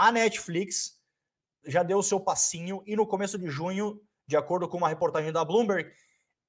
a 0.00 0.10
Netflix 0.10 0.98
já 1.66 1.82
deu 1.82 1.98
o 1.98 2.02
seu 2.02 2.18
passinho 2.18 2.82
e 2.86 2.96
no 2.96 3.06
começo 3.06 3.38
de 3.38 3.48
junho, 3.48 4.00
de 4.26 4.34
acordo 4.34 4.66
com 4.66 4.78
uma 4.78 4.88
reportagem 4.88 5.30
da 5.30 5.44
Bloomberg, 5.44 5.92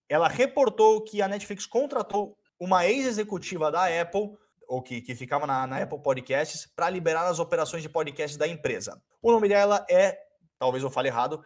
ela 0.08 0.30
reportou 0.30 1.04
que 1.04 1.22
a 1.22 1.28
Netflix 1.28 1.66
contratou 1.66 2.38
uma 2.58 2.88
ex-executiva 2.88 3.70
da 3.70 3.88
Apple, 4.02 4.38
ou 4.70 4.82
que, 4.82 5.02
que 5.02 5.14
ficava 5.14 5.46
na, 5.46 5.68
na 5.68 5.82
Apple 5.82 6.02
Podcasts, 6.02 6.66
para 6.66 6.90
liberar 6.90 7.28
as 7.28 7.40
operações 7.40 7.84
de 7.84 7.90
podcast 7.90 8.38
da 8.38 8.48
empresa. 8.48 9.04
O 9.22 9.34
nome 9.34 9.50
dela 9.50 9.86
é, 9.90 10.18
talvez 10.58 10.82
eu 10.82 10.90
fale 10.90 11.10
errado, 11.10 11.44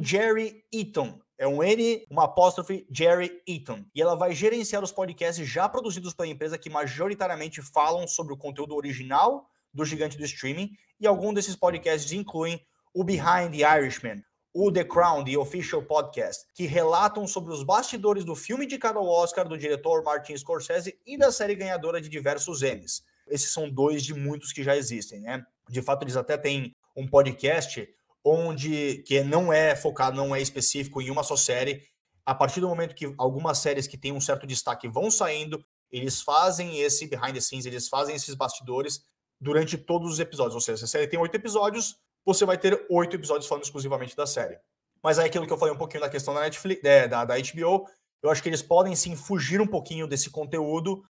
Jerry 0.00 0.64
Eaton. 0.72 1.18
É 1.36 1.48
um 1.48 1.60
N, 1.60 2.06
uma 2.08 2.26
apóstrofe, 2.26 2.86
Jerry 2.88 3.42
Eaton. 3.48 3.84
E 3.92 4.00
ela 4.00 4.14
vai 4.14 4.32
gerenciar 4.32 4.84
os 4.84 4.92
podcasts 4.92 5.44
já 5.44 5.68
produzidos 5.68 6.14
pela 6.14 6.28
empresa 6.28 6.56
que 6.56 6.70
majoritariamente 6.70 7.60
falam 7.60 8.06
sobre 8.06 8.32
o 8.32 8.36
conteúdo 8.36 8.76
original 8.76 9.48
do 9.72 9.84
gigante 9.84 10.16
do 10.16 10.24
streaming. 10.24 10.70
E 11.00 11.06
alguns 11.06 11.34
desses 11.34 11.56
podcasts 11.56 12.12
incluem 12.12 12.60
o 12.94 13.02
Behind 13.02 13.50
the 13.50 13.62
Irishman, 13.62 14.22
o 14.54 14.70
The 14.70 14.84
Crown, 14.84 15.24
The 15.24 15.38
Official 15.38 15.82
Podcast, 15.82 16.44
que 16.54 16.66
relatam 16.66 17.26
sobre 17.26 17.52
os 17.52 17.62
bastidores 17.62 18.24
do 18.24 18.34
filme 18.34 18.66
indicado 18.66 18.98
ao 18.98 19.08
Oscar 19.08 19.48
do 19.48 19.56
diretor 19.56 20.02
Martin 20.04 20.36
Scorsese 20.36 20.98
e 21.06 21.16
da 21.16 21.32
série 21.32 21.54
ganhadora 21.54 22.00
de 22.00 22.08
diversos 22.08 22.62
Emmys. 22.62 23.02
Esses 23.26 23.50
são 23.50 23.70
dois 23.70 24.04
de 24.04 24.12
muitos 24.12 24.52
que 24.52 24.62
já 24.62 24.76
existem, 24.76 25.20
né? 25.20 25.44
De 25.68 25.80
fato, 25.80 26.02
eles 26.02 26.16
até 26.16 26.36
têm 26.36 26.74
um 26.94 27.06
podcast 27.06 27.88
onde 28.24 29.02
que 29.06 29.22
não 29.22 29.52
é 29.52 29.74
focado, 29.74 30.16
não 30.16 30.34
é 30.34 30.40
específico 30.40 31.00
em 31.00 31.10
uma 31.10 31.22
só 31.22 31.36
série. 31.36 31.82
A 32.24 32.34
partir 32.34 32.60
do 32.60 32.68
momento 32.68 32.94
que 32.94 33.12
algumas 33.18 33.58
séries 33.58 33.86
que 33.86 33.96
têm 33.96 34.12
um 34.12 34.20
certo 34.20 34.46
destaque 34.46 34.86
vão 34.86 35.10
saindo, 35.10 35.64
eles 35.90 36.20
fazem 36.20 36.78
esse 36.80 37.06
behind 37.06 37.34
the 37.34 37.40
scenes, 37.40 37.66
eles 37.66 37.88
fazem 37.88 38.14
esses 38.14 38.34
bastidores 38.34 39.02
durante 39.42 39.76
todos 39.76 40.12
os 40.12 40.20
episódios. 40.20 40.54
Ou 40.54 40.60
seja, 40.60 40.78
se 40.78 40.84
a 40.84 40.88
série 40.88 41.08
tem 41.08 41.18
oito 41.18 41.34
episódios, 41.34 41.96
você 42.24 42.46
vai 42.46 42.56
ter 42.56 42.86
oito 42.88 43.16
episódios 43.16 43.48
falando 43.48 43.64
exclusivamente 43.64 44.16
da 44.16 44.24
série. 44.24 44.56
Mas 45.02 45.18
aí 45.18 45.26
aquilo 45.26 45.46
que 45.46 45.52
eu 45.52 45.58
falei 45.58 45.74
um 45.74 45.78
pouquinho 45.78 46.00
da 46.00 46.08
questão 46.08 46.32
da 46.32 46.42
Netflix, 46.42 46.84
é, 46.84 47.08
da, 47.08 47.24
da 47.24 47.34
HBO, 47.34 47.84
eu 48.22 48.30
acho 48.30 48.40
que 48.40 48.48
eles 48.48 48.62
podem 48.62 48.94
sim 48.94 49.16
fugir 49.16 49.60
um 49.60 49.66
pouquinho 49.66 50.06
desse 50.06 50.30
conteúdo 50.30 51.02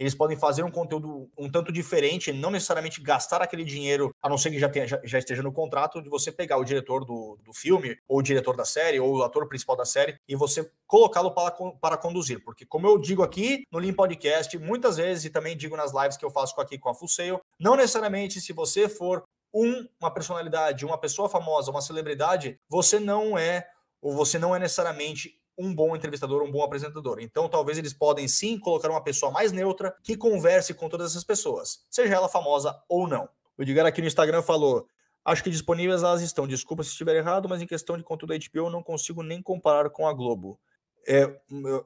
eles 0.00 0.14
podem 0.14 0.34
fazer 0.34 0.62
um 0.62 0.70
conteúdo 0.70 1.30
um 1.36 1.50
tanto 1.50 1.70
diferente, 1.70 2.32
não 2.32 2.50
necessariamente 2.50 3.02
gastar 3.02 3.42
aquele 3.42 3.62
dinheiro, 3.62 4.10
a 4.22 4.30
não 4.30 4.38
ser 4.38 4.50
que 4.50 4.58
já, 4.58 4.66
tenha, 4.66 4.86
já, 4.88 4.98
já 5.04 5.18
esteja 5.18 5.42
no 5.42 5.52
contrato, 5.52 6.00
de 6.00 6.08
você 6.08 6.32
pegar 6.32 6.56
o 6.56 6.64
diretor 6.64 7.04
do, 7.04 7.38
do 7.44 7.52
filme, 7.52 7.98
ou 8.08 8.20
o 8.20 8.22
diretor 8.22 8.56
da 8.56 8.64
série, 8.64 8.98
ou 8.98 9.18
o 9.18 9.22
ator 9.22 9.46
principal 9.46 9.76
da 9.76 9.84
série, 9.84 10.16
e 10.26 10.34
você 10.34 10.72
colocá-lo 10.86 11.32
para, 11.32 11.50
para 11.78 11.98
conduzir. 11.98 12.42
Porque, 12.42 12.64
como 12.64 12.86
eu 12.86 12.96
digo 12.96 13.22
aqui 13.22 13.64
no 13.70 13.78
Lean 13.78 13.92
Podcast, 13.92 14.56
muitas 14.58 14.96
vezes, 14.96 15.26
e 15.26 15.30
também 15.30 15.54
digo 15.54 15.76
nas 15.76 15.92
lives 15.92 16.16
que 16.16 16.24
eu 16.24 16.30
faço 16.30 16.58
aqui 16.58 16.78
com 16.78 16.88
a 16.88 16.94
Full 16.94 17.08
Sail, 17.08 17.38
não 17.60 17.76
necessariamente 17.76 18.40
se 18.40 18.54
você 18.54 18.88
for 18.88 19.22
um, 19.52 19.86
uma 20.00 20.10
personalidade, 20.10 20.86
uma 20.86 20.96
pessoa 20.96 21.28
famosa, 21.28 21.70
uma 21.70 21.82
celebridade, 21.82 22.56
você 22.70 22.98
não 22.98 23.36
é, 23.36 23.68
ou 24.00 24.14
você 24.14 24.38
não 24.38 24.56
é 24.56 24.58
necessariamente 24.58 25.39
um 25.60 25.74
bom 25.74 25.94
entrevistador, 25.94 26.42
um 26.42 26.50
bom 26.50 26.62
apresentador. 26.62 27.18
Então, 27.20 27.48
talvez 27.48 27.78
eles 27.78 27.92
podem 27.92 28.26
sim 28.26 28.58
colocar 28.58 28.88
uma 28.88 29.02
pessoa 29.02 29.30
mais 29.30 29.52
neutra 29.52 29.94
que 30.02 30.16
converse 30.16 30.72
com 30.74 30.88
todas 30.88 31.10
essas 31.10 31.24
pessoas, 31.24 31.84
seja 31.90 32.14
ela 32.14 32.28
famosa 32.28 32.74
ou 32.88 33.06
não. 33.06 33.28
O 33.58 33.62
Edgar 33.62 33.86
aqui 33.86 34.00
no 34.00 34.06
Instagram 34.06 34.42
falou: 34.42 34.86
Acho 35.24 35.44
que 35.44 35.50
disponíveis 35.50 36.02
elas 36.02 36.22
estão. 36.22 36.46
Desculpa 36.46 36.82
se 36.82 36.90
estiver 36.90 37.14
errado, 37.16 37.48
mas 37.48 37.60
em 37.60 37.66
questão 37.66 37.96
de 37.96 38.02
conteúdo 38.02 38.30
da 38.30 38.38
HBO 38.38 38.66
eu 38.66 38.70
não 38.70 38.82
consigo 38.82 39.22
nem 39.22 39.42
comparar 39.42 39.90
com 39.90 40.08
a 40.08 40.12
Globo. 40.12 40.58
É, 41.06 41.22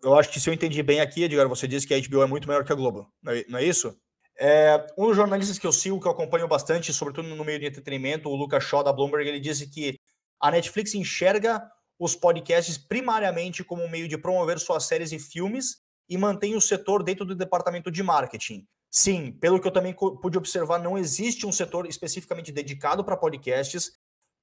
eu, 0.02 0.14
acho 0.16 0.30
que 0.30 0.40
se 0.40 0.48
eu 0.48 0.54
entendi 0.54 0.82
bem 0.82 1.00
aqui, 1.00 1.22
Edgar, 1.22 1.48
você 1.48 1.68
disse 1.68 1.86
que 1.86 1.94
a 1.94 2.00
HBO 2.00 2.22
é 2.22 2.26
muito 2.26 2.48
maior 2.48 2.64
que 2.64 2.72
a 2.72 2.76
Globo, 2.76 3.08
é, 3.26 3.44
não 3.48 3.58
é 3.58 3.64
isso? 3.64 3.96
É, 4.38 4.84
um 4.98 5.06
dos 5.06 5.16
jornalistas 5.16 5.58
que 5.58 5.66
eu 5.66 5.72
sigo, 5.72 6.00
que 6.00 6.06
eu 6.06 6.12
acompanho 6.12 6.48
bastante, 6.48 6.92
sobretudo 6.92 7.28
no 7.28 7.44
meio 7.44 7.60
de 7.60 7.66
entretenimento, 7.66 8.28
o 8.28 8.34
Lucas 8.34 8.64
Shaw 8.64 8.82
da 8.82 8.92
Bloomberg, 8.92 9.28
ele 9.28 9.38
disse 9.38 9.68
que 9.68 9.96
a 10.40 10.50
Netflix 10.50 10.94
enxerga 10.94 11.62
os 12.04 12.14
podcasts 12.14 12.76
primariamente 12.76 13.64
como 13.64 13.82
um 13.82 13.88
meio 13.88 14.06
de 14.06 14.18
promover 14.18 14.58
suas 14.58 14.84
séries 14.84 15.10
e 15.10 15.18
filmes 15.18 15.78
e 16.06 16.18
mantém 16.18 16.54
o 16.54 16.60
setor 16.60 17.02
dentro 17.02 17.24
do 17.24 17.34
departamento 17.34 17.90
de 17.90 18.02
marketing. 18.02 18.66
Sim, 18.90 19.32
pelo 19.32 19.58
que 19.58 19.66
eu 19.66 19.72
também 19.72 19.94
pude 19.94 20.36
observar, 20.36 20.78
não 20.78 20.98
existe 20.98 21.46
um 21.46 21.50
setor 21.50 21.86
especificamente 21.86 22.52
dedicado 22.52 23.02
para 23.02 23.16
podcasts. 23.16 23.92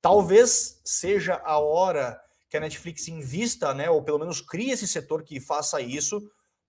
Talvez 0.01 0.81
seja 0.83 1.39
a 1.45 1.59
hora 1.59 2.19
que 2.49 2.57
a 2.57 2.59
Netflix 2.59 3.07
invista, 3.07 3.75
né, 3.75 3.91
ou 3.91 4.01
pelo 4.01 4.17
menos 4.17 4.41
crie 4.41 4.71
esse 4.71 4.87
setor 4.87 5.21
que 5.21 5.39
faça 5.39 5.79
isso, 5.79 6.19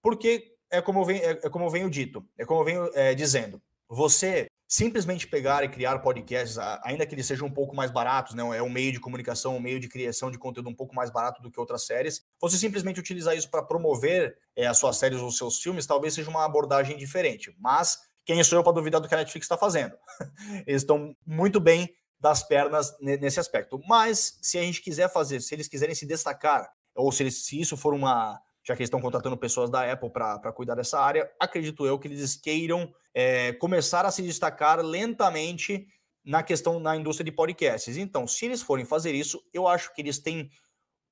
porque 0.03 0.55
é 0.71 0.83
como 0.83 1.01
eu 1.01 1.05
venho, 1.07 1.25
é, 1.25 1.31
é 1.43 1.49
como 1.49 1.65
eu 1.65 1.71
venho 1.71 1.89
dito, 1.89 2.23
é 2.37 2.45
como 2.45 2.61
eu 2.61 2.65
venho 2.67 2.91
é, 2.93 3.15
dizendo. 3.15 3.63
Você 3.89 4.47
simplesmente 4.73 5.27
pegar 5.27 5.63
e 5.63 5.69
criar 5.69 5.99
podcasts, 5.99 6.57
ainda 6.83 7.05
que 7.05 7.15
eles 7.15 7.27
sejam 7.27 7.47
um 7.47 7.53
pouco 7.53 7.77
mais 7.77 7.91
baratos, 7.91 8.35
né? 8.35 8.43
É 8.57 8.63
um 8.63 8.71
meio 8.71 8.91
de 8.91 8.99
comunicação, 8.99 9.55
um 9.55 9.61
meio 9.61 9.79
de 9.79 9.87
criação 9.87 10.31
de 10.31 10.39
conteúdo 10.39 10.71
um 10.71 10.75
pouco 10.75 10.95
mais 10.95 11.11
barato 11.11 11.43
do 11.43 11.51
que 11.51 11.61
outras 11.61 11.85
séries. 11.85 12.25
Você 12.41 12.57
simplesmente 12.57 12.99
utilizar 12.99 13.37
isso 13.37 13.51
para 13.51 13.63
promover 13.63 14.35
é, 14.57 14.67
as 14.67 14.79
suas 14.79 14.97
séries 14.97 15.21
ou 15.21 15.31
seus 15.31 15.61
filmes, 15.61 15.85
talvez 15.85 16.15
seja 16.15 16.31
uma 16.31 16.47
abordagem 16.47 16.97
diferente. 16.97 17.55
Mas 17.61 17.99
quem 18.25 18.43
sou 18.43 18.59
eu 18.59 18.65
para 18.65 18.73
duvidar 18.73 18.99
do 18.99 19.07
que 19.07 19.15
a 19.15 19.19
Netflix 19.19 19.45
está 19.45 19.59
fazendo? 19.59 19.95
eles 20.67 20.81
estão 20.81 21.15
muito 21.27 21.61
bem 21.61 21.95
das 22.19 22.43
pernas 22.43 22.97
nesse 22.99 23.39
aspecto. 23.39 23.79
Mas 23.87 24.39
se 24.41 24.57
a 24.57 24.63
gente 24.63 24.81
quiser 24.81 25.13
fazer, 25.13 25.43
se 25.43 25.55
eles 25.55 25.69
quiserem 25.69 25.95
se 25.95 26.07
destacar, 26.07 26.73
ou 26.95 27.13
se, 27.13 27.25
eles, 27.25 27.45
se 27.45 27.61
isso 27.61 27.77
for 27.77 27.93
uma, 27.93 28.41
já 28.65 28.75
que 28.75 28.83
eles 28.83 28.89
estão 28.89 29.01
contratando 29.01 29.37
pessoas 29.37 29.69
da 29.69 29.91
Apple 29.91 30.11
para 30.11 30.53
cuidar 30.53 30.75
dessa 30.75 31.01
área, 31.01 31.31
acredito 31.39 31.85
eu 31.87 31.99
que 31.99 32.09
eles 32.09 32.37
queiram 32.37 32.93
é, 33.13 33.53
começar 33.55 34.07
a 34.07 34.11
se 34.11 34.23
destacar 34.23 34.81
lentamente 34.81 35.87
na 36.25 36.43
questão 36.43 36.79
na 36.79 36.97
indústria 36.97 37.25
de 37.25 37.33
podcasts. 37.33 37.97
Então, 37.97 38.27
se 38.27 38.47
eles 38.47 38.63
forem 38.63 38.85
fazer 38.85 39.13
isso, 39.15 39.43
eu 39.53 39.67
acho 39.67 39.93
que 39.93 40.01
eles 40.01 40.19
têm 40.19 40.49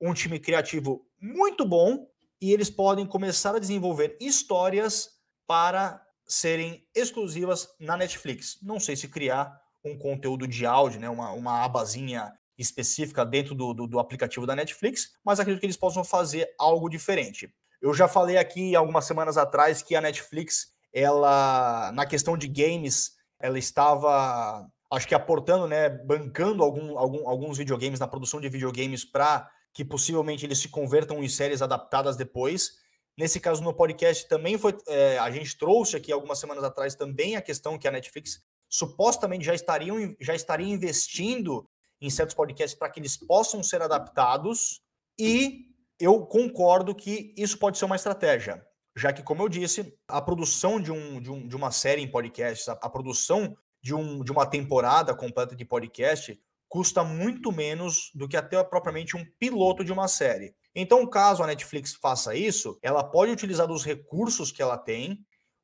um 0.01 0.15
time 0.15 0.39
criativo 0.39 1.05
muito 1.21 1.67
bom 1.67 2.07
e 2.41 2.53
eles 2.53 2.71
podem 2.71 3.05
começar 3.05 3.55
a 3.55 3.59
desenvolver 3.59 4.17
histórias 4.21 5.11
para 5.47 6.01
serem 6.25 6.87
exclusivas 6.95 7.69
na 7.79 7.97
Netflix. 7.97 8.59
Não 8.63 8.79
sei 8.79 8.95
se 8.95 9.09
criar 9.09 9.61
um 9.85 9.99
conteúdo 9.99 10.47
de 10.47 10.65
áudio, 10.65 11.01
né, 11.01 11.09
uma, 11.09 11.33
uma 11.33 11.65
abazinha 11.65 12.33
específica 12.61 13.25
dentro 13.25 13.55
do, 13.55 13.73
do, 13.73 13.87
do, 13.87 13.99
aplicativo 13.99 14.47
da 14.47 14.55
Netflix, 14.55 15.13
mas 15.25 15.41
acredito 15.41 15.61
que 15.61 15.67
eles 15.67 15.79
possam 15.79 16.05
fazer 16.05 16.47
algo 16.59 16.91
diferente. 16.91 17.53
Eu 17.81 17.95
já 17.95 18.07
falei 18.07 18.37
aqui 18.37 18.77
algumas 18.77 19.07
semanas 19.07 19.39
atrás 19.39 19.83
que 19.83 19.97
a 19.97 20.01
Netflix, 20.01 20.75
ela, 20.93 21.91
na 21.93 22.05
questão 22.05 22.37
de 22.37 22.47
games, 22.47 23.13
ela 23.41 23.59
estava, 23.59 24.69
acho 24.93 25.09
que 25.09 25.15
aportando, 25.15 25.67
né, 25.67 25.89
bancando 25.89 26.63
algum, 26.63 26.99
algum, 26.99 27.27
alguns 27.27 27.57
videogames 27.57 27.99
na 27.99 28.07
produção 28.07 28.39
de 28.39 28.51
videogames 28.51 29.05
para 29.05 29.51
que 29.73 29.83
possivelmente 29.83 30.45
eles 30.45 30.59
se 30.59 30.69
convertam 30.69 31.25
em 31.25 31.29
séries 31.29 31.63
adaptadas 31.63 32.17
depois. 32.17 32.73
Nesse 33.17 33.41
caso, 33.41 33.63
no 33.63 33.73
podcast 33.73 34.29
também 34.29 34.59
foi. 34.59 34.77
É, 34.87 35.19
a 35.19 35.31
gente 35.31 35.57
trouxe 35.57 35.97
aqui 35.97 36.13
algumas 36.13 36.39
semanas 36.39 36.65
atrás 36.65 36.95
também 36.95 37.37
a 37.37 37.41
questão 37.41 37.79
que 37.79 37.89
a 37.89 37.91
Netflix 37.91 38.43
supostamente 38.69 39.45
já 39.45 39.55
estariam 39.55 40.15
já 40.21 40.35
estaria 40.35 40.69
investindo 40.69 41.69
em 42.01 42.11
certos 42.11 42.35
podcasts 42.35 42.79
para 42.79 42.91
que 42.91 43.01
eles 43.01 43.17
possam 43.17 43.63
ser 43.63 43.83
adaptados 43.83 44.81
e 45.19 45.67
eu 45.99 46.25
concordo 46.27 46.95
que 46.95 47.35
isso 47.37 47.59
pode 47.59 47.77
ser 47.77 47.85
uma 47.85 47.97
estratégia, 47.97 48.65
já 48.97 49.13
que, 49.13 49.23
como 49.23 49.43
eu 49.43 49.49
disse, 49.49 49.95
a 50.09 50.21
produção 50.21 50.81
de, 50.81 50.91
um, 50.91 51.21
de, 51.21 51.31
um, 51.31 51.47
de 51.47 51.55
uma 51.55 51.71
série 51.71 52.01
em 52.01 52.11
podcasts, 52.11 52.69
a, 52.69 52.73
a 52.73 52.89
produção 52.89 53.55
de, 53.83 53.95
um, 53.95 54.25
de 54.25 54.33
uma 54.33 54.47
temporada 54.47 55.15
completa 55.15 55.55
de 55.55 55.65
podcast 55.65 56.41
custa 56.69 57.03
muito 57.03 57.51
menos 57.51 58.11
do 58.15 58.29
que 58.29 58.37
até 58.37 58.63
propriamente 58.63 59.17
um 59.17 59.25
piloto 59.39 59.85
de 59.85 59.93
uma 59.93 60.07
série. 60.07 60.55
Então, 60.75 61.05
caso 61.07 61.43
a 61.43 61.47
Netflix 61.47 61.95
faça 61.95 62.35
isso, 62.35 62.79
ela 62.81 63.03
pode 63.03 63.33
utilizar 63.33 63.67
dos 63.67 63.85
recursos 63.85 64.53
que 64.53 64.63
ela 64.63 64.79
tem 64.79 65.19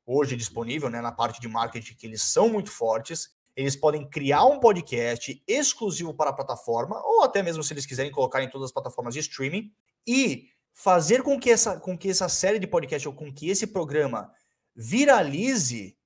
hoje 0.05 0.35
disponível 0.35 0.89
né, 0.89 1.01
na 1.01 1.11
parte 1.11 1.39
de 1.39 1.47
marketing, 1.47 1.95
que 1.95 2.05
eles 2.05 2.21
são 2.21 2.49
muito 2.49 2.69
fortes, 2.69 3.29
eles 3.57 3.75
podem 3.75 4.07
criar 4.07 4.45
um 4.45 4.59
podcast 4.59 5.43
exclusivo 5.47 6.13
para 6.13 6.29
a 6.29 6.33
plataforma, 6.33 7.01
ou 7.03 7.23
até 7.23 7.41
mesmo 7.41 7.63
se 7.63 7.73
eles 7.73 7.87
quiserem 7.87 8.11
colocar 8.11 8.43
em 8.43 8.49
todas 8.49 8.65
as 8.65 8.71
plataformas 8.71 9.15
de 9.15 9.19
streaming, 9.21 9.71
e 10.07 10.49
fazer 10.71 11.23
com 11.23 11.39
que 11.39 11.49
essa, 11.49 11.79
com 11.79 11.97
que 11.97 12.07
essa 12.07 12.29
série 12.29 12.59
de 12.59 12.67
podcast 12.67 13.07
ou 13.07 13.15
com 13.15 13.33
que 13.33 13.49
esse 13.49 13.65
programa 13.65 14.31
viralize, 14.75 15.97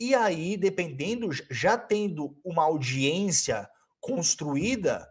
e 0.00 0.14
aí, 0.14 0.56
dependendo, 0.56 1.28
já 1.50 1.76
tendo 1.76 2.34
uma 2.42 2.64
audiência 2.64 3.68
construída, 4.00 5.06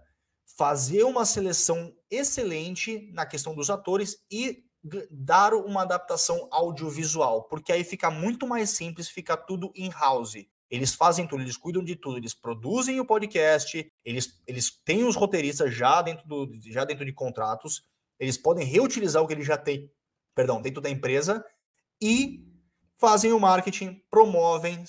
fazer 0.58 1.04
uma 1.04 1.26
seleção 1.26 1.96
excelente 2.10 3.12
na 3.14 3.24
questão 3.24 3.54
dos 3.54 3.70
atores 3.70 4.18
e 4.32 4.64
dar 5.12 5.54
uma 5.54 5.84
adaptação 5.84 6.48
audiovisual, 6.52 7.44
porque 7.44 7.72
aí 7.72 7.84
fica 7.84 8.10
muito 8.10 8.48
mais 8.48 8.72
simples, 8.72 9.08
fica 9.08 9.38
tudo 9.38 9.72
in-house. 9.76 10.48
Eles 10.74 10.96
fazem 10.96 11.28
tudo, 11.28 11.44
eles 11.44 11.56
cuidam 11.56 11.84
de 11.84 11.96
tudo, 11.96 12.18
eles 12.18 12.34
produzem 12.34 13.00
o 13.00 13.06
podcast, 13.06 13.94
eles, 14.04 14.42
eles 14.48 14.72
têm 14.84 15.04
os 15.04 15.16
roteiristas 15.16 15.72
já 15.72 16.02
dentro, 16.02 16.28
do, 16.28 16.50
já 16.64 16.84
dentro 16.84 17.06
de 17.06 17.14
contratos, 17.14 17.84
eles 18.20 18.40
podem 18.40 18.66
reutilizar 18.66 19.22
o 19.22 19.28
que 19.28 19.36
eles 19.36 19.46
já 19.46 19.56
têm, 19.56 19.88
perdão, 20.34 20.60
dentro 20.60 20.82
da 20.82 20.90
empresa 20.90 21.46
e 22.02 22.44
fazem 22.96 23.32
o 23.32 23.40
marketing, 23.40 24.02
promovem, 24.10 24.84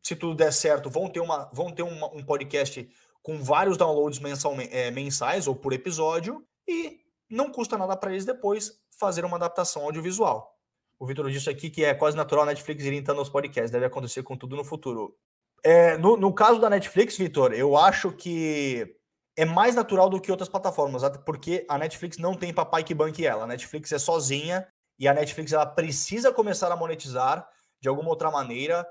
se 0.00 0.14
tudo 0.14 0.36
der 0.36 0.52
certo, 0.52 0.88
vão 0.88 1.08
ter, 1.08 1.18
uma, 1.18 1.50
vão 1.52 1.72
ter 1.72 1.82
uma, 1.82 2.06
um 2.14 2.24
podcast 2.24 2.88
com 3.20 3.42
vários 3.42 3.76
downloads 3.76 4.20
mensal, 4.20 4.54
é, 4.70 4.92
mensais 4.92 5.48
ou 5.48 5.56
por 5.56 5.72
episódio, 5.72 6.46
e 6.68 7.00
não 7.28 7.50
custa 7.50 7.76
nada 7.76 7.96
para 7.96 8.12
eles 8.12 8.24
depois 8.24 8.80
fazer 8.96 9.24
uma 9.24 9.38
adaptação 9.38 9.82
audiovisual. 9.82 10.55
O 10.98 11.06
Vitor 11.06 11.30
disse 11.30 11.50
aqui 11.50 11.68
que 11.68 11.84
é 11.84 11.94
quase 11.94 12.16
natural 12.16 12.44
a 12.44 12.46
Netflix 12.46 12.84
ir 12.84 12.92
entrando 12.92 13.18
nos 13.18 13.28
podcasts, 13.28 13.70
deve 13.70 13.84
acontecer 13.84 14.22
com 14.22 14.36
tudo 14.36 14.56
no 14.56 14.64
futuro. 14.64 15.14
É, 15.62 15.96
no, 15.98 16.16
no 16.16 16.32
caso 16.32 16.60
da 16.60 16.70
Netflix, 16.70 17.16
Vitor, 17.16 17.52
eu 17.52 17.76
acho 17.76 18.12
que 18.12 18.96
é 19.36 19.44
mais 19.44 19.74
natural 19.74 20.08
do 20.08 20.20
que 20.20 20.30
outras 20.30 20.48
plataformas, 20.48 21.02
porque 21.24 21.66
a 21.68 21.76
Netflix 21.76 22.16
não 22.16 22.34
tem 22.34 22.54
papai 22.54 22.82
que 22.82 22.94
banque 22.94 23.26
ela. 23.26 23.44
A 23.44 23.46
Netflix 23.46 23.92
é 23.92 23.98
sozinha 23.98 24.66
e 24.98 25.06
a 25.06 25.12
Netflix 25.12 25.52
ela 25.52 25.66
precisa 25.66 26.32
começar 26.32 26.72
a 26.72 26.76
monetizar 26.76 27.46
de 27.80 27.88
alguma 27.88 28.08
outra 28.08 28.30
maneira, 28.30 28.86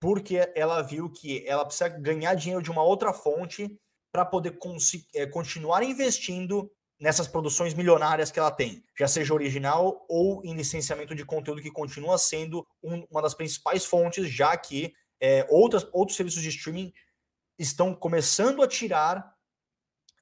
porque 0.00 0.52
ela 0.54 0.80
viu 0.82 1.10
que 1.10 1.44
ela 1.46 1.64
precisa 1.64 1.88
ganhar 1.88 2.34
dinheiro 2.34 2.62
de 2.62 2.70
uma 2.70 2.82
outra 2.82 3.12
fonte 3.12 3.76
para 4.12 4.24
poder 4.24 4.56
é, 5.14 5.26
continuar 5.26 5.82
investindo 5.82 6.70
nessas 7.00 7.28
produções 7.28 7.74
milionárias 7.74 8.30
que 8.30 8.38
ela 8.38 8.50
tem, 8.50 8.82
já 8.98 9.06
seja 9.06 9.32
original 9.32 10.04
ou 10.08 10.42
em 10.44 10.54
licenciamento 10.54 11.14
de 11.14 11.24
conteúdo, 11.24 11.62
que 11.62 11.70
continua 11.70 12.18
sendo 12.18 12.66
um, 12.82 13.06
uma 13.10 13.22
das 13.22 13.34
principais 13.34 13.84
fontes, 13.84 14.28
já 14.28 14.56
que 14.56 14.92
é, 15.20 15.46
outras, 15.48 15.86
outros 15.92 16.16
serviços 16.16 16.42
de 16.42 16.48
streaming 16.48 16.92
estão 17.58 17.94
começando 17.94 18.62
a 18.62 18.68
tirar 18.68 19.32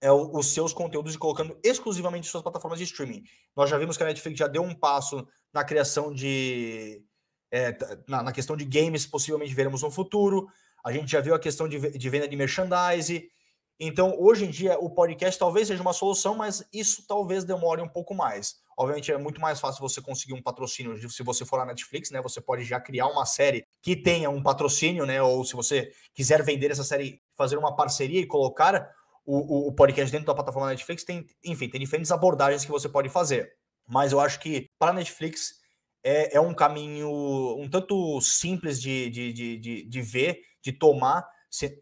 é, 0.01 0.11
os 0.13 0.53
seus 0.53 0.73
conteúdos 0.73 1.15
e 1.15 1.19
colocando 1.19 1.59
exclusivamente 1.63 2.27
suas 2.27 2.43
plataformas 2.43 2.79
de 2.79 2.85
streaming. 2.85 3.25
Nós 3.55 3.71
já 3.71 3.79
vimos 3.79 3.97
que 3.97 4.03
a 4.03 4.07
Netflix 4.07 4.39
já 4.39 4.47
deu 4.47 4.63
um 4.63 4.75
passo 4.75 5.27
na 5.53 5.65
criação 5.65 6.13
de. 6.13 7.03
É, 7.51 7.77
na, 8.09 8.25
na, 8.25 8.33
questão 8.33 8.57
de 8.57 8.65
games, 8.65 9.07
possivelmente 9.07 9.55
veremos 9.55 9.83
no 9.83 9.91
futuro. 9.91 10.49
A 10.85 10.93
gente 10.93 11.11
já 11.11 11.21
viu 11.21 11.35
a 11.35 11.39
questão 11.39 11.69
de, 11.69 11.79
de 11.97 12.11
venda 12.11 12.29
de 12.29 12.37
merchandise. 12.37 13.31
Então, 13.79 14.17
hoje 14.19 14.47
em 14.47 14.51
dia, 14.51 14.79
o 14.79 14.89
podcast 14.89 15.39
talvez 15.39 15.69
seja 15.69 15.83
uma 15.83 15.93
solução, 15.93 16.35
mas 16.35 16.67
isso 16.73 17.05
talvez 17.07 17.45
demore 17.45 17.83
um 17.83 17.89
pouco 17.89 18.15
mais. 18.15 18.57
Obviamente, 18.79 19.13
é 19.13 19.19
muito 19.19 19.41
mais 19.41 19.61
fácil 19.61 19.81
você 19.81 20.01
conseguir 20.01 20.35
um 20.35 20.43
patrocínio 20.43 20.97
se 21.11 21.23
você 21.23 21.45
for 21.45 21.59
na 21.59 21.67
Netflix, 21.67 22.11
né? 22.11 22.21
Você 22.23 22.41
pode 22.41 22.65
já 22.65 22.81
criar 22.81 23.07
uma 23.07 23.27
série 23.27 23.67
que 23.83 23.95
tenha 23.95 24.31
um 24.31 24.43
patrocínio, 24.43 25.05
né? 25.05 25.23
Ou 25.23 25.45
se 25.45 25.55
você 25.55 25.91
quiser 26.15 26.43
vender 26.43 26.71
essa 26.71 26.85
série, 26.85 27.21
fazer 27.37 27.57
uma 27.57 27.75
parceria 27.77 28.21
e 28.21 28.27
colocar 28.27 28.91
o, 29.27 29.37
o, 29.37 29.69
o 29.69 29.73
podcast 29.73 30.11
dentro 30.11 30.27
da 30.27 30.35
plataforma 30.35 30.69
Netflix, 30.69 31.05
tem, 31.05 31.27
enfim, 31.45 31.69
tem 31.69 31.81
diferentes 31.81 32.13
abordagens 32.13 32.65
que 32.65 32.71
você 32.71 32.89
pode 32.89 33.09
fazer. 33.09 33.53
Mas 33.87 34.13
eu 34.13 34.21
acho 34.21 34.41
que 34.41 34.67
para 34.79 34.91
a 34.91 34.95
Netflix 34.95 35.55
é, 36.03 36.37
é, 36.37 36.41
um 36.41 36.55
caminho 36.55 37.11
um 37.59 37.69
tanto 37.69 38.21
simples 38.21 38.81
de, 38.81 39.11
de, 39.11 39.33
de, 39.33 39.59
de, 39.59 39.83
de 39.85 40.03
ver, 40.03 40.41
de 40.63 40.73
tomar, 40.73 41.27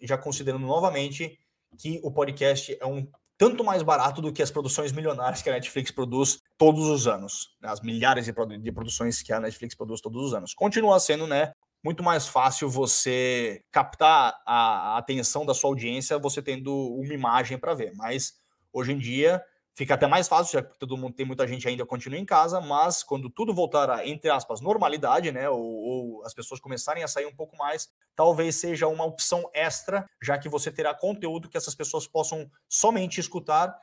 já 0.02 0.16
considerando 0.16 0.66
novamente 0.66 1.38
que 1.76 2.00
o 2.02 2.10
podcast 2.10 2.76
é 2.80 2.86
um 2.86 3.06
tanto 3.36 3.64
mais 3.64 3.82
barato 3.82 4.22
do 4.22 4.32
que 4.32 4.42
as 4.42 4.50
produções 4.50 4.92
milionárias 4.92 5.42
que 5.42 5.50
a 5.50 5.52
Netflix 5.52 5.90
produz 5.90 6.38
todos 6.56 6.86
os 6.86 7.06
anos, 7.06 7.56
né? 7.60 7.68
as 7.68 7.80
milhares 7.80 8.24
de, 8.26 8.58
de 8.58 8.72
produções 8.72 9.22
que 9.22 9.32
a 9.32 9.40
Netflix 9.40 9.74
produz 9.74 10.00
todos 10.00 10.22
os 10.22 10.34
anos. 10.34 10.54
Continua 10.54 11.00
sendo, 11.00 11.26
né, 11.26 11.52
muito 11.84 12.02
mais 12.02 12.26
fácil 12.26 12.68
você 12.68 13.60
captar 13.70 14.34
a 14.46 14.96
atenção 14.96 15.44
da 15.44 15.52
sua 15.52 15.68
audiência 15.68 16.18
você 16.18 16.40
tendo 16.40 16.74
uma 16.74 17.12
imagem 17.12 17.58
para 17.58 17.74
ver, 17.74 17.92
mas 17.94 18.32
hoje 18.72 18.92
em 18.92 18.98
dia 18.98 19.42
Fica 19.76 19.94
até 19.94 20.06
mais 20.06 20.28
fácil, 20.28 20.60
já 20.60 20.62
que 20.62 20.78
todo 20.78 20.96
mundo 20.96 21.14
tem 21.14 21.26
muita 21.26 21.48
gente 21.48 21.66
ainda 21.66 21.84
continua 21.84 22.18
em 22.18 22.24
casa, 22.24 22.60
mas 22.60 23.02
quando 23.02 23.28
tudo 23.28 23.52
voltar 23.52 23.90
a, 23.90 24.06
entre 24.06 24.30
aspas, 24.30 24.60
normalidade, 24.60 25.32
né? 25.32 25.48
Ou, 25.48 25.60
ou, 25.60 26.24
as 26.24 26.32
pessoas 26.32 26.60
começarem 26.60 27.02
a 27.02 27.08
sair 27.08 27.26
um 27.26 27.34
pouco 27.34 27.56
mais, 27.56 27.88
talvez 28.14 28.54
seja 28.54 28.86
uma 28.86 29.04
opção 29.04 29.50
extra, 29.52 30.06
já 30.22 30.38
que 30.38 30.48
você 30.48 30.70
terá 30.70 30.94
conteúdo 30.94 31.48
que 31.48 31.56
essas 31.56 31.74
pessoas 31.74 32.06
possam 32.06 32.48
somente 32.68 33.18
escutar, 33.18 33.76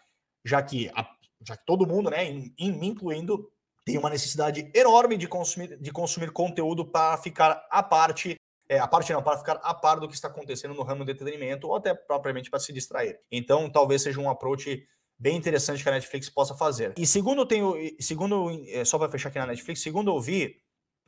já 0.45 0.63
que, 0.63 0.89
a, 0.95 1.05
já 1.45 1.57
que 1.57 1.65
todo 1.65 1.85
mundo, 1.85 2.09
né, 2.09 2.23
em, 2.23 2.53
em 2.57 2.71
me 2.71 2.87
incluindo, 2.87 3.51
tem 3.85 3.97
uma 3.97 4.09
necessidade 4.09 4.71
enorme 4.73 5.17
de 5.17 5.27
consumir, 5.27 5.77
de 5.77 5.91
consumir 5.91 6.31
conteúdo 6.31 6.85
para 6.85 7.17
ficar 7.17 7.67
à 7.69 7.83
parte 7.83 8.37
é, 8.69 8.79
a 8.79 8.87
parte 8.87 9.11
não, 9.11 9.21
para 9.21 9.37
ficar 9.37 9.59
a 9.63 9.73
par 9.73 9.99
do 9.99 10.07
que 10.07 10.13
está 10.13 10.29
acontecendo 10.29 10.73
no 10.73 10.81
ramo 10.81 11.03
do 11.03 11.11
entretenimento 11.11 11.67
ou 11.67 11.75
até 11.75 11.93
propriamente 11.93 12.49
para 12.49 12.57
se 12.57 12.71
distrair. 12.71 13.19
Então, 13.29 13.69
talvez 13.69 14.01
seja 14.01 14.21
um 14.21 14.29
approach 14.29 14.87
bem 15.21 15.37
interessante 15.37 15.83
que 15.83 15.89
a 15.89 15.91
Netflix 15.91 16.29
possa 16.29 16.55
fazer. 16.55 16.93
E 16.97 17.05
segundo 17.05 17.45
tenho, 17.45 17.75
segundo, 17.99 18.49
é, 18.69 18.83
só 18.83 18.97
para 18.97 19.09
fechar 19.09 19.29
aqui 19.29 19.37
na 19.37 19.45
Netflix, 19.45 19.79
segundo 19.81 20.09
eu 20.09 20.19
vi, 20.19 20.57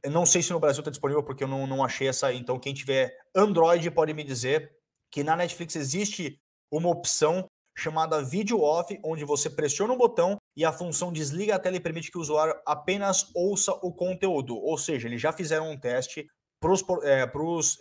não 0.05 0.23
sei 0.23 0.43
se 0.43 0.53
no 0.53 0.59
Brasil 0.59 0.81
está 0.81 0.91
disponível 0.91 1.23
porque 1.23 1.43
eu 1.43 1.47
não, 1.47 1.65
não 1.65 1.83
achei 1.83 2.07
essa, 2.07 2.31
então 2.31 2.59
quem 2.59 2.75
tiver 2.75 3.11
Android 3.35 3.89
pode 3.89 4.13
me 4.13 4.23
dizer 4.23 4.71
que 5.11 5.23
na 5.23 5.35
Netflix 5.35 5.75
existe 5.75 6.39
uma 6.71 6.89
opção 6.89 7.47
chamada 7.75 8.23
Video 8.23 8.61
Off, 8.61 8.95
onde 9.03 9.25
você 9.25 9.49
pressiona 9.49 9.93
um 9.93 9.97
botão 9.97 10.37
e 10.55 10.63
a 10.63 10.71
função 10.71 11.11
desliga 11.11 11.55
a 11.55 11.59
tela 11.59 11.77
e 11.77 11.79
permite 11.79 12.11
que 12.11 12.17
o 12.19 12.21
usuário 12.21 12.53
apenas 12.67 13.31
ouça 13.35 13.71
o 13.81 13.91
conteúdo. 13.91 14.55
Ou 14.55 14.77
seja, 14.77 15.07
eles 15.07 15.19
já 15.19 15.33
fizeram 15.33 15.71
um 15.71 15.79
teste 15.79 16.27
para 16.61 16.71
é, 17.03 17.31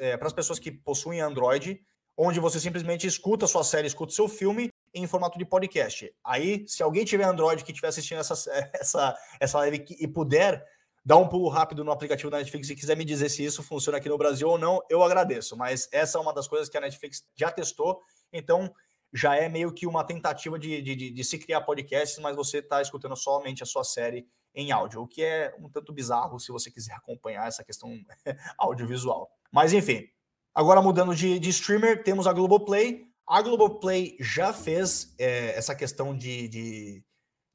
é, 0.01 0.19
as 0.19 0.33
pessoas 0.33 0.59
que 0.59 0.73
possuem 0.73 1.21
Android, 1.21 1.79
onde 2.17 2.41
você 2.41 2.59
simplesmente 2.59 3.07
escuta 3.07 3.47
sua 3.47 3.63
série, 3.63 3.87
escuta 3.87 4.15
seu 4.15 4.29
filme 4.29 4.72
em 4.95 5.07
formato 5.07 5.39
de 5.39 5.45
podcast. 5.45 6.13
Aí, 6.25 6.65
se 6.67 6.83
alguém 6.83 7.05
tiver 7.05 7.25
Android 7.25 7.65
que 7.65 7.73
estiver 7.73 7.89
assistindo 7.89 8.19
essa, 8.19 8.35
essa, 8.75 9.17
essa 9.41 9.59
live 9.59 9.85
e 9.99 10.07
puder 10.09 10.65
dar 11.05 11.17
um 11.17 11.29
pulo 11.29 11.49
rápido 11.49 11.85
no 11.85 11.91
aplicativo 11.91 12.31
da 12.31 12.39
Netflix 12.39 12.71
e 12.71 12.77
quiser 12.77 12.97
me 12.97 13.05
dizer 13.05 13.29
se 13.29 13.45
isso 13.45 13.63
funciona 13.63 13.99
aqui 13.99 14.09
no 14.09 14.19
Brasil 14.19 14.49
ou 14.49 14.59
não, 14.59 14.81
eu 14.89 15.03
agradeço. 15.03 15.57
Mas 15.57 15.89
essa 15.93 16.19
é 16.19 16.21
uma 16.21 16.33
das 16.33 16.47
coisas 16.47 16.69
que 16.69 16.77
a 16.77 16.81
Netflix 16.81 17.25
já 17.37 17.51
testou, 17.51 18.01
então 18.33 18.73
já 19.13 19.37
é 19.37 19.49
meio 19.49 19.73
que 19.73 19.87
uma 19.87 20.05
tentativa 20.05 20.59
de, 20.59 20.81
de, 20.81 20.97
de, 20.97 21.11
de 21.11 21.25
se 21.25 21.39
criar 21.39 21.61
podcasts, 21.63 22.19
mas 22.19 22.35
você 22.35 22.59
está 22.59 22.81
escutando 22.81 23.17
somente 23.17 23.63
a 23.63 23.67
sua 23.67 23.85
série 23.85 24.27
em 24.55 24.71
áudio, 24.71 25.03
o 25.03 25.09
que 25.09 25.23
é 25.23 25.55
um 25.59 25.69
tanto 25.69 25.93
bizarro 25.93 26.39
se 26.39 26.53
você 26.53 26.71
quiser 26.71 26.95
acompanhar 26.97 27.49
essa 27.49 27.65
questão 27.65 27.91
audiovisual. 28.57 29.31
Mas 29.51 29.73
enfim, 29.73 30.07
agora 30.55 30.81
mudando 30.81 31.15
de, 31.15 31.39
de 31.39 31.51
streamer, 31.51 32.03
temos 32.03 32.27
a 32.27 32.33
Globoplay, 32.33 33.12
a 33.33 33.41
Globoplay 33.41 34.15
já 34.21 34.53
fez 34.53 35.15
é, 35.19 35.57
essa 35.57 35.75
questão 35.75 36.15
de, 36.15 36.49
de, 36.49 37.03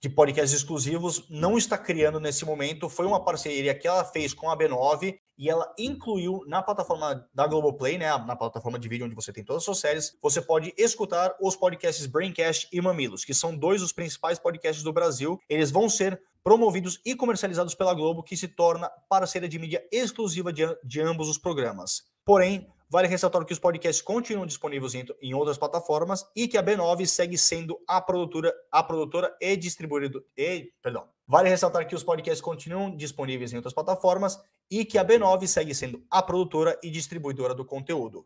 de 0.02 0.10
podcasts 0.10 0.58
exclusivos, 0.58 1.30
não 1.30 1.56
está 1.56 1.78
criando 1.78 2.20
nesse 2.20 2.44
momento. 2.44 2.90
Foi 2.90 3.06
uma 3.06 3.24
parceria 3.24 3.76
que 3.76 3.88
ela 3.88 4.04
fez 4.04 4.34
com 4.34 4.50
a 4.50 4.58
B9 4.58 5.20
e 5.38 5.48
ela 5.48 5.72
incluiu 5.78 6.44
na 6.48 6.64
plataforma 6.64 7.30
da 7.32 7.46
Globoplay, 7.46 7.96
né, 7.96 8.08
na 8.08 8.36
plataforma 8.36 8.80
de 8.80 8.90
vídeo 8.90 9.06
onde 9.06 9.14
você 9.14 9.32
tem 9.32 9.44
todas 9.44 9.62
as 9.62 9.66
suas 9.66 9.78
séries, 9.78 10.18
você 10.20 10.42
pode 10.42 10.74
escutar 10.76 11.36
os 11.40 11.56
podcasts 11.56 12.08
Braincast 12.08 12.68
e 12.74 12.82
Mamilos, 12.82 13.24
que 13.24 13.36
são 13.36 13.56
dois 13.56 13.80
dos 13.80 13.94
principais 13.94 14.40
podcasts 14.40 14.84
do 14.84 14.92
Brasil. 14.92 15.40
Eles 15.48 15.70
vão 15.70 15.88
ser 15.88 16.20
promovidos 16.44 17.00
e 17.06 17.16
comercializados 17.16 17.76
pela 17.76 17.94
Globo, 17.94 18.24
que 18.24 18.36
se 18.36 18.48
torna 18.48 18.90
parceira 19.08 19.48
de 19.48 19.60
mídia 19.60 19.88
exclusiva 19.92 20.52
de, 20.52 20.64
de 20.84 21.02
ambos 21.02 21.30
os 21.30 21.38
programas. 21.38 22.02
Porém, 22.26 22.68
Vale 22.90 23.08
ressaltar 23.08 23.44
que 23.44 23.52
os 23.52 23.60
podcasts 23.60 24.02
continuam 24.02 24.46
disponíveis 24.46 24.94
em, 25.22 25.34
outras 25.34 25.58
plataformas 25.58 26.26
e 26.34 26.48
que 26.48 26.58
a 26.58 26.64
B9 26.64 27.06
segue 27.06 27.38
sendo 27.38 27.78
a 27.86 28.00
produtora, 28.00 28.54
a 28.72 28.82
produtora 28.82 29.36
e 29.42 29.58
distribuidora. 29.58 30.24
E, 30.38 30.72
perdão. 30.82 31.06
Vale 31.28 31.50
ressaltar 31.50 31.86
que 31.86 31.96
os 31.96 32.04
podcasts 32.04 32.40
continuam 32.40 32.96
disponíveis 32.96 33.52
em 33.52 33.58
outras 33.58 33.74
plataformas 33.74 34.40
e 34.72 34.86
que 34.86 34.98
a 34.98 35.04
B9 35.04 35.46
segue 35.48 35.76
sendo 35.76 36.02
a 36.10 36.24
produtora 36.24 36.80
e 36.82 36.90
distribuidora 36.90 37.54
do 37.54 37.66
conteúdo. 37.66 38.26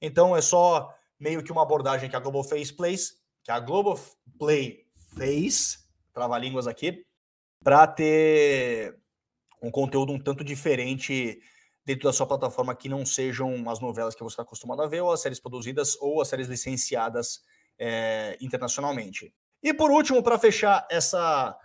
Então 0.00 0.36
é 0.36 0.42
só 0.42 0.94
meio 1.18 1.42
que 1.42 1.50
uma 1.50 1.62
abordagem 1.62 2.10
que 2.10 2.16
a 2.16 2.20
Global 2.20 2.44
Face 2.44 2.72
Plays, 2.72 3.16
que 3.42 3.50
a 3.50 3.58
Global 3.58 3.98
Play 4.38 4.84
fez, 5.16 5.88
trava-línguas 6.12 6.66
aqui, 6.66 7.06
para 7.64 7.86
ter 7.86 8.98
um 9.62 9.70
conteúdo 9.70 10.12
um 10.12 10.18
tanto 10.18 10.44
diferente 10.44 11.40
dentro 11.84 12.04
da 12.04 12.12
sua 12.12 12.26
plataforma 12.26 12.74
que 12.74 12.88
não 12.88 13.04
sejam 13.04 13.68
as 13.68 13.80
novelas 13.80 14.14
que 14.14 14.22
você 14.22 14.34
está 14.34 14.42
acostumado 14.42 14.82
a 14.82 14.86
ver, 14.86 15.00
ou 15.00 15.12
as 15.12 15.20
séries 15.20 15.40
produzidas, 15.40 15.96
ou 16.00 16.20
as 16.20 16.28
séries 16.28 16.48
licenciadas 16.48 17.40
é, 17.78 18.36
internacionalmente. 18.40 19.34
E 19.62 19.72
por 19.72 19.90
último, 19.90 20.22
para 20.22 20.38
fechar 20.38 20.86
essa 20.90 21.56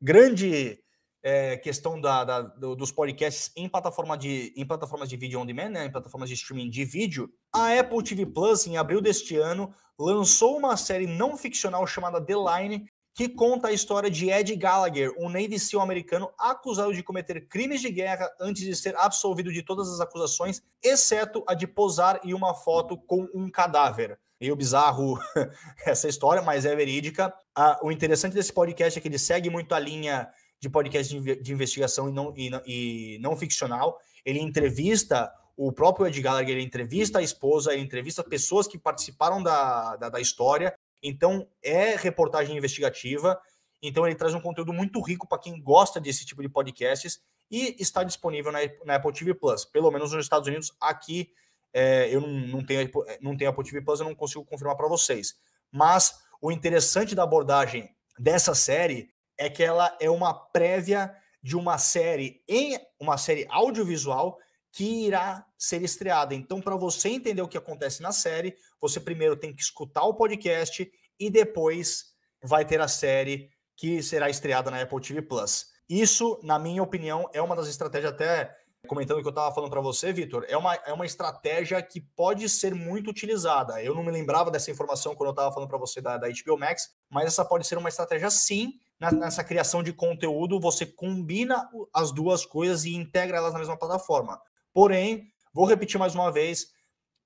grande 0.00 0.82
é, 1.22 1.56
questão 1.56 2.00
da, 2.00 2.24
da, 2.24 2.42
do, 2.42 2.74
dos 2.74 2.90
podcasts 2.90 3.52
em, 3.56 3.68
plataforma 3.68 4.18
de, 4.18 4.52
em 4.56 4.66
plataformas 4.66 5.08
de 5.08 5.16
vídeo 5.16 5.40
on 5.40 5.46
demand, 5.46 5.70
né, 5.70 5.86
em 5.86 5.92
plataformas 5.92 6.28
de 6.28 6.34
streaming 6.34 6.68
de 6.68 6.84
vídeo, 6.84 7.30
a 7.52 7.78
Apple 7.78 8.02
TV 8.02 8.26
Plus, 8.26 8.66
em 8.66 8.76
abril 8.76 9.00
deste 9.00 9.36
ano, 9.36 9.72
lançou 9.98 10.56
uma 10.56 10.76
série 10.76 11.06
não 11.06 11.36
ficcional 11.36 11.86
chamada 11.86 12.20
The 12.20 12.34
Line, 12.34 12.86
que 13.14 13.28
conta 13.28 13.68
a 13.68 13.72
história 13.72 14.10
de 14.10 14.30
Ed 14.30 14.54
Gallagher, 14.56 15.12
um 15.18 15.28
Navy 15.28 15.58
SEAL 15.58 15.82
americano 15.82 16.32
acusado 16.38 16.94
de 16.94 17.02
cometer 17.02 17.46
crimes 17.46 17.80
de 17.80 17.90
guerra 17.90 18.30
antes 18.40 18.62
de 18.62 18.74
ser 18.74 18.96
absolvido 18.96 19.52
de 19.52 19.62
todas 19.62 19.88
as 19.88 20.00
acusações, 20.00 20.62
exceto 20.82 21.44
a 21.46 21.54
de 21.54 21.66
posar 21.66 22.20
em 22.24 22.32
uma 22.32 22.54
foto 22.54 22.96
com 22.96 23.28
um 23.34 23.50
cadáver. 23.50 24.18
Meio 24.40 24.56
bizarro 24.56 25.18
essa 25.86 26.08
história, 26.08 26.42
mas 26.42 26.64
é 26.64 26.74
verídica. 26.74 27.32
Ah, 27.54 27.78
o 27.82 27.92
interessante 27.92 28.34
desse 28.34 28.52
podcast 28.52 28.98
é 28.98 29.02
que 29.02 29.08
ele 29.08 29.18
segue 29.18 29.50
muito 29.50 29.74
a 29.74 29.78
linha 29.78 30.28
de 30.58 30.70
podcast 30.70 31.20
de, 31.20 31.52
investigação 31.52 32.08
e 32.08 32.12
não, 32.12 32.32
e, 32.36 32.50
e 32.66 33.18
não 33.20 33.36
ficcional. 33.36 33.98
Ele 34.24 34.40
entrevista 34.40 35.30
o, 35.56 35.72
próprio 35.72 36.06
Ed 36.06 36.20
Gallagher 36.20 36.58
entrevista 36.58 37.18
a 37.18 37.22
esposa, 37.22 37.72
ele 37.72 37.82
entrevista 37.82 38.24
pessoas 38.24 38.66
que 38.66 38.78
participaram 38.78 39.42
da, 39.42 39.96
da, 39.96 40.08
da 40.08 40.20
história. 40.20 40.74
Então, 41.02 41.48
é 41.62 41.96
reportagem 41.96 42.56
investigativa. 42.56 43.40
Então, 43.82 44.06
ele 44.06 44.14
traz 44.14 44.34
um 44.34 44.40
conteúdo 44.40 44.72
muito 44.72 45.00
rico 45.00 45.26
para 45.26 45.38
quem 45.38 45.60
gosta 45.60 46.00
desse 46.00 46.24
tipo 46.24 46.42
de 46.42 46.48
podcasts 46.48 47.20
e 47.50 47.76
está 47.78 48.04
disponível 48.04 48.52
na, 48.52 48.60
na 48.84 48.94
Apple 48.94 49.12
TV 49.12 49.34
Plus, 49.34 49.64
pelo 49.64 49.90
menos 49.90 50.12
nos 50.12 50.24
Estados 50.24 50.48
Unidos. 50.48 50.72
Aqui, 50.80 51.30
é, 51.72 52.08
eu 52.14 52.20
não, 52.20 52.28
não, 52.28 52.64
tenho, 52.64 52.90
não 53.20 53.36
tenho 53.36 53.50
Apple 53.50 53.64
TV 53.64 53.82
Plus, 53.82 54.00
eu 54.00 54.06
não 54.06 54.14
consigo 54.14 54.44
confirmar 54.44 54.76
para 54.76 54.88
vocês. 54.88 55.34
Mas 55.70 56.22
o 56.40 56.52
interessante 56.52 57.14
da 57.14 57.24
abordagem 57.24 57.94
dessa 58.18 58.54
série 58.54 59.10
é 59.36 59.50
que 59.50 59.62
ela 59.62 59.96
é 60.00 60.08
uma 60.08 60.32
prévia 60.32 61.14
de 61.42 61.56
uma 61.56 61.76
série 61.76 62.42
em 62.48 62.78
uma 63.00 63.18
série 63.18 63.46
audiovisual 63.50 64.38
que 64.72 65.06
irá 65.06 65.46
ser 65.58 65.82
estreada. 65.82 66.34
Então, 66.34 66.60
para 66.60 66.74
você 66.74 67.10
entender 67.10 67.42
o 67.42 67.48
que 67.48 67.58
acontece 67.58 68.02
na 68.02 68.10
série, 68.10 68.56
você 68.80 68.98
primeiro 68.98 69.36
tem 69.36 69.54
que 69.54 69.62
escutar 69.62 70.02
o 70.04 70.14
podcast 70.14 70.90
e 71.20 71.30
depois 71.30 72.06
vai 72.42 72.64
ter 72.64 72.80
a 72.80 72.88
série 72.88 73.50
que 73.76 74.02
será 74.02 74.30
estreada 74.30 74.70
na 74.70 74.80
Apple 74.80 75.00
TV 75.00 75.22
Plus. 75.22 75.66
Isso, 75.88 76.40
na 76.42 76.58
minha 76.58 76.82
opinião, 76.82 77.28
é 77.34 77.42
uma 77.42 77.54
das 77.54 77.68
estratégias 77.68 78.12
até 78.12 78.56
comentando 78.88 79.18
o 79.18 79.20
que 79.20 79.28
eu 79.28 79.30
estava 79.30 79.54
falando 79.54 79.70
para 79.70 79.80
você, 79.80 80.12
Vitor, 80.12 80.44
é 80.48 80.56
uma, 80.56 80.74
é 80.74 80.92
uma 80.92 81.06
estratégia 81.06 81.80
que 81.82 82.00
pode 82.00 82.48
ser 82.48 82.74
muito 82.74 83.10
utilizada. 83.10 83.80
Eu 83.82 83.94
não 83.94 84.02
me 84.02 84.10
lembrava 84.10 84.50
dessa 84.50 84.70
informação 84.70 85.14
quando 85.14 85.28
eu 85.28 85.32
estava 85.32 85.52
falando 85.52 85.68
para 85.68 85.78
você 85.78 86.00
da, 86.00 86.16
da 86.16 86.28
HBO 86.28 86.58
Max, 86.58 86.90
mas 87.08 87.26
essa 87.26 87.44
pode 87.44 87.66
ser 87.66 87.78
uma 87.78 87.88
estratégia 87.88 88.30
sim 88.30 88.72
nessa 88.98 89.44
criação 89.44 89.82
de 89.82 89.92
conteúdo. 89.92 90.60
Você 90.60 90.84
combina 90.84 91.68
as 91.94 92.10
duas 92.10 92.44
coisas 92.44 92.84
e 92.84 92.94
integra 92.94 93.36
elas 93.36 93.52
na 93.52 93.60
mesma 93.60 93.76
plataforma. 93.76 94.40
Porém, 94.72 95.30
vou 95.52 95.66
repetir 95.66 95.98
mais 95.98 96.14
uma 96.14 96.30
vez, 96.30 96.66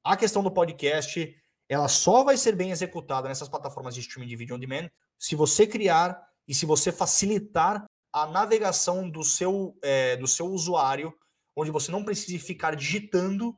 a 0.05 0.17
questão 0.17 0.43
do 0.43 0.51
podcast, 0.51 1.35
ela 1.69 1.89
só 1.89 2.23
vai 2.23 2.37
ser 2.37 2.55
bem 2.55 2.71
executada 2.71 3.29
nessas 3.29 3.49
plataformas 3.49 3.95
de 3.95 4.01
streaming 4.01 4.29
de 4.29 4.37
vídeo 4.37 4.55
on 4.55 4.59
demand 4.59 4.89
se 5.19 5.35
você 5.35 5.67
criar 5.67 6.21
e 6.47 6.55
se 6.55 6.67
você 6.67 6.93
facilitar 6.93 7.85
a 8.13 8.27
navegação 8.27 9.11
do 9.11 9.25
seu, 9.25 9.77
é, 9.83 10.17
do 10.17 10.27
seu 10.27 10.47
usuário, 10.47 11.13
onde 11.57 11.71
você 11.71 11.91
não 11.91 12.05
precise 12.05 12.39
ficar 12.39 12.75
digitando 12.75 13.55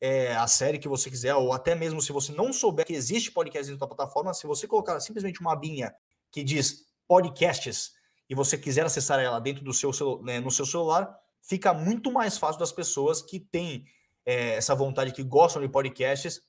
é, 0.00 0.34
a 0.34 0.46
série 0.46 0.78
que 0.78 0.88
você 0.88 1.10
quiser, 1.10 1.34
ou 1.34 1.52
até 1.52 1.74
mesmo 1.74 2.00
se 2.00 2.12
você 2.12 2.32
não 2.32 2.52
souber 2.52 2.86
que 2.86 2.94
existe 2.94 3.30
podcast 3.30 3.70
dentro 3.70 3.80
da 3.80 3.94
plataforma, 3.94 4.32
se 4.32 4.46
você 4.46 4.66
colocar 4.66 4.98
simplesmente 5.00 5.40
uma 5.40 5.52
abinha 5.52 5.92
que 6.32 6.42
diz 6.42 6.86
podcasts 7.06 7.92
e 8.28 8.34
você 8.34 8.56
quiser 8.56 8.86
acessar 8.86 9.20
ela 9.20 9.40
dentro 9.40 9.62
do 9.62 9.74
seu 9.74 9.92
né, 10.22 10.40
no 10.40 10.50
seu 10.50 10.64
celular, 10.64 11.14
fica 11.42 11.72
muito 11.72 12.12
mais 12.12 12.38
fácil 12.38 12.60
das 12.60 12.72
pessoas 12.72 13.22
que 13.22 13.40
têm 13.40 13.84
é, 14.24 14.54
essa 14.54 14.74
vontade, 14.74 15.12
que 15.12 15.22
gostam 15.22 15.62
de 15.62 15.68
podcasts, 15.68 16.40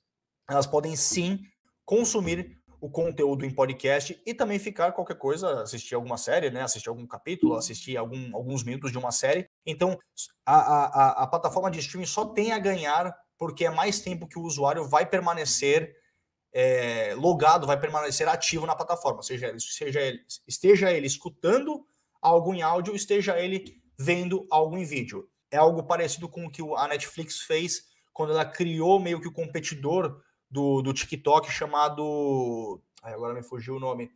elas 0.49 0.67
podem 0.67 0.95
sim 0.95 1.39
consumir 1.85 2.61
o 2.79 2.89
conteúdo 2.89 3.45
em 3.45 3.53
podcast 3.53 4.19
e 4.25 4.33
também 4.33 4.57
ficar 4.57 4.91
qualquer 4.91 5.15
coisa, 5.15 5.61
assistir 5.61 5.93
alguma 5.93 6.17
série, 6.17 6.49
né? 6.49 6.63
Assistir 6.63 6.89
algum 6.89 7.05
capítulo, 7.05 7.55
assistir 7.55 7.95
algum, 7.95 8.35
alguns 8.35 8.63
minutos 8.63 8.91
de 8.91 8.97
uma 8.97 9.11
série. 9.11 9.47
Então, 9.63 9.99
a, 10.43 10.55
a, 10.55 11.23
a 11.23 11.27
plataforma 11.27 11.69
de 11.69 11.79
streaming 11.79 12.07
só 12.07 12.25
tem 12.25 12.51
a 12.51 12.59
ganhar 12.59 13.15
porque 13.37 13.65
é 13.65 13.69
mais 13.69 13.99
tempo 13.99 14.27
que 14.27 14.37
o 14.37 14.43
usuário 14.43 14.87
vai 14.87 15.05
permanecer 15.05 15.95
é, 16.53 17.13
logado, 17.15 17.67
vai 17.67 17.79
permanecer 17.79 18.27
ativo 18.27 18.65
na 18.65 18.75
plataforma, 18.75 19.23
seja, 19.23 19.55
seja 19.57 20.01
ele, 20.01 20.19
esteja 20.47 20.91
ele 20.91 21.07
escutando 21.07 21.85
algo 22.21 22.53
em 22.53 22.61
áudio, 22.61 22.95
esteja 22.95 23.39
ele 23.39 23.80
vendo 23.97 24.47
algo 24.49 24.77
em 24.77 24.83
vídeo. 24.83 25.29
É 25.49 25.57
algo 25.57 25.83
parecido 25.83 26.29
com 26.29 26.45
o 26.45 26.51
que 26.51 26.61
a 26.77 26.87
Netflix 26.87 27.41
fez 27.41 27.83
quando 28.13 28.31
ela 28.31 28.45
criou 28.45 28.99
meio 28.99 29.19
que 29.19 29.27
o 29.27 29.33
competidor 29.33 30.21
do, 30.49 30.81
do 30.81 30.93
TikTok 30.93 31.51
chamado. 31.51 32.81
Ai, 33.01 33.13
agora 33.13 33.33
me 33.33 33.43
fugiu 33.43 33.75
o 33.75 33.79
nome. 33.79 34.11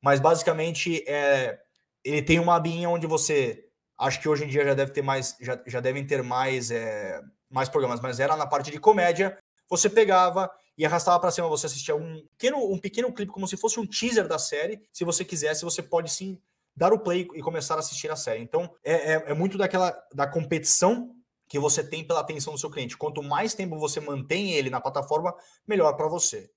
Mas 0.00 0.20
basicamente 0.20 1.02
é, 1.08 1.58
ele 2.04 2.22
tem 2.22 2.38
uma 2.38 2.56
abinha 2.56 2.88
onde 2.88 3.06
você. 3.06 3.64
Acho 3.98 4.20
que 4.20 4.28
hoje 4.28 4.44
em 4.44 4.48
dia 4.48 4.64
já 4.64 4.74
deve 4.74 4.92
ter 4.92 5.02
mais. 5.02 5.36
Já, 5.40 5.60
já 5.66 5.80
devem 5.80 6.06
ter 6.06 6.22
mais, 6.22 6.70
é, 6.70 7.20
mais 7.50 7.68
programas, 7.68 8.00
mas 8.00 8.20
era 8.20 8.36
na 8.36 8.46
parte 8.46 8.70
de 8.70 8.78
comédia. 8.78 9.38
Você 9.68 9.90
pegava 9.90 10.50
e 10.76 10.86
arrastava 10.86 11.18
para 11.18 11.30
cima, 11.30 11.48
você 11.48 11.66
assistia 11.66 11.96
um 11.96 12.24
pequeno, 12.38 12.72
um 12.72 12.78
pequeno 12.78 13.12
clipe, 13.12 13.32
como 13.32 13.48
se 13.48 13.56
fosse 13.56 13.80
um 13.80 13.86
teaser 13.86 14.28
da 14.28 14.38
série. 14.38 14.80
Se 14.92 15.04
você 15.04 15.24
quisesse, 15.24 15.64
você 15.64 15.82
pode 15.82 16.10
sim 16.10 16.40
dar 16.78 16.92
o 16.92 16.98
play 17.00 17.28
e 17.34 17.42
começar 17.42 17.74
a 17.74 17.80
assistir 17.80 18.10
a 18.10 18.16
série. 18.16 18.40
Então, 18.40 18.72
é, 18.84 19.14
é, 19.14 19.24
é 19.30 19.34
muito 19.34 19.58
daquela 19.58 19.92
da 20.14 20.26
competição 20.26 21.10
que 21.48 21.58
você 21.58 21.82
tem 21.82 22.06
pela 22.06 22.20
atenção 22.20 22.52
do 22.52 22.58
seu 22.58 22.70
cliente. 22.70 22.96
Quanto 22.96 23.22
mais 23.22 23.54
tempo 23.54 23.78
você 23.78 23.98
mantém 24.00 24.52
ele 24.52 24.70
na 24.70 24.80
plataforma, 24.80 25.34
melhor 25.66 25.94
para 25.94 26.06
você. 26.06 26.48